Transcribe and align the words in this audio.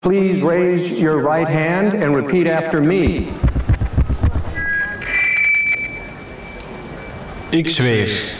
Please 0.00 0.40
raise 0.40 0.98
your 0.98 1.20
right 1.20 1.48
hand 1.48 1.94
and 1.94 2.16
repeat 2.16 2.46
after 2.46 2.84
me. 2.84 3.26
Ik 7.50 7.68
zweer 7.68 8.34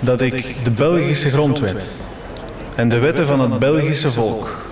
dat 0.00 0.20
ik 0.20 0.64
de 0.64 0.70
Belgische 0.70 1.28
grondwet 1.28 1.92
en 2.76 2.88
de 2.88 2.98
wetten 2.98 3.26
van 3.26 3.50
het 3.50 3.58
Belgische 3.58 4.10
volk 4.10 4.66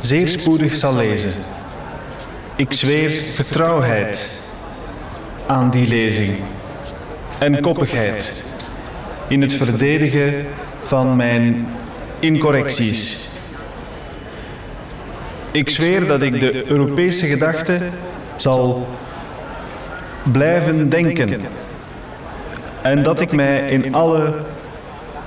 zeer 0.00 0.28
spoedig 0.28 0.74
zal 0.74 0.96
lezen. 0.96 1.42
Ik 2.56 2.72
zweer 2.72 3.10
getrouwheid 3.10 4.48
aan 5.46 5.70
die 5.70 5.86
lezing 5.86 6.38
en 7.38 7.60
koppigheid 7.60 8.54
in 9.28 9.40
het 9.40 9.54
verdedigen 9.54 10.46
van 10.82 11.16
mijn 11.16 11.66
incorrecties. 12.20 13.28
Ik 15.50 15.70
zweer 15.70 16.06
dat 16.06 16.22
ik 16.22 16.40
de 16.40 16.70
Europese 16.70 17.26
gedachte 17.26 17.78
zal 18.36 18.86
blijven 20.32 20.88
denken. 20.88 21.40
en 22.82 23.02
dat 23.02 23.20
ik 23.20 23.32
mij 23.32 23.70
in 23.70 23.94
alle 23.94 24.34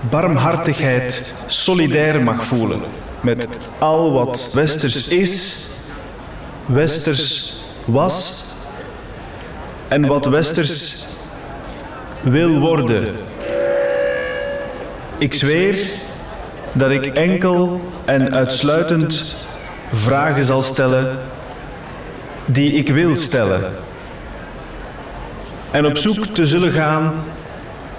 barmhartigheid 0.09 1.33
solidair 1.47 2.23
mag 2.23 2.45
voelen. 2.45 2.79
met 3.21 3.47
al 3.79 4.11
wat 4.11 4.51
westers 4.53 5.07
is, 5.07 5.65
westers 6.65 7.55
was 7.85 8.43
en 9.87 10.07
wat 10.07 10.25
westers 10.25 11.05
wil 12.21 12.59
worden. 12.59 13.15
Ik 15.17 15.33
zweer 15.33 15.77
dat 16.73 16.91
ik 16.91 17.05
enkel 17.05 17.81
en 18.05 18.33
uitsluitend 18.33 19.35
vragen 19.91 20.45
zal 20.45 20.61
stellen 20.61 21.17
die 22.45 22.71
ik 22.71 22.89
wil 22.89 23.15
stellen. 23.15 23.63
En 25.71 25.85
op 25.85 25.97
zoek 25.97 26.25
te 26.25 26.45
zullen 26.45 26.71
gaan 26.71 27.13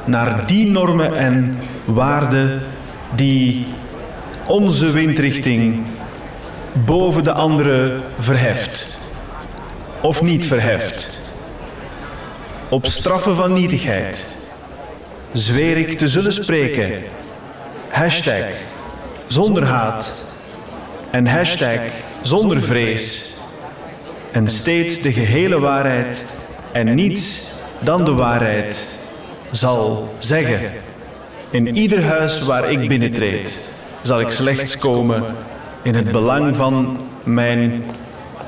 naar 0.05 0.47
die 0.47 0.70
normen 0.70 1.17
en 1.17 1.59
waarden 1.84 2.62
die 3.14 3.67
onze 4.47 4.91
windrichting 4.91 5.84
boven 6.73 7.25
de 7.25 7.33
andere 7.33 8.01
verheft 8.19 9.11
of 10.01 10.23
niet 10.23 10.47
verheft. 10.47 11.20
Op 12.69 12.86
straffen 12.86 13.34
van 13.34 13.53
nietigheid 13.53 14.48
zweer 15.33 15.77
ik 15.77 15.98
te 15.98 16.09
zullen 16.09 16.33
spreken. 16.33 16.92
Hashtag 17.93 18.47
zonder 19.27 19.65
haat 19.65 20.23
en 21.11 21.27
hashtag 21.27 21.81
zonder 22.23 22.62
vrees. 22.62 23.35
En 24.31 24.48
steeds 24.48 24.98
de 24.98 25.12
gehele 25.12 25.59
waarheid 25.61 26.37
en 26.73 26.95
niets 26.95 27.51
dan 27.79 28.05
de 28.05 28.13
waarheid 28.13 28.97
zal 29.51 30.15
zeggen. 30.19 30.61
In 31.51 31.77
ieder 31.77 32.05
huis 32.05 32.41
waar 32.41 32.70
ik 32.70 32.89
binnentreed, 32.89 33.73
zal 34.03 34.20
ik 34.20 34.31
slechts 34.31 34.77
komen 34.77 35.25
in 35.83 35.95
het 35.95 36.13
belang 36.13 36.57
van 36.57 36.98
mijn 37.23 37.85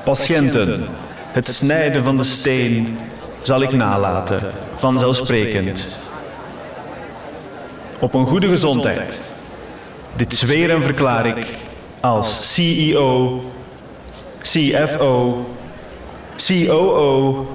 patiënten. 0.03 0.85
Het 1.31 1.47
snijden 1.47 2.03
van 2.03 2.17
de 2.17 2.23
steen 2.23 2.97
zal 3.41 3.61
ik 3.61 3.71
nalaten, 3.71 4.51
vanzelfsprekend. 4.75 5.97
Op 7.99 8.13
een 8.13 8.25
goede 8.27 8.47
gezondheid. 8.47 9.43
Dit 10.15 10.33
zweren 10.33 10.83
verklaar 10.83 11.25
ik 11.25 11.45
als 11.99 12.53
CEO, 12.53 13.43
CFO, 14.41 15.45
COO, 16.47 17.47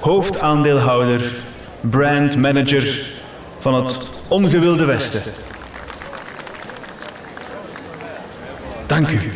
hoofdaandeelhouder, 0.00 1.32
brandmanager 1.80 3.12
van 3.58 3.74
het 3.74 4.10
ongewilde 4.28 4.84
Westen. 4.84 5.32
Dank 8.86 9.10
u. 9.10 9.32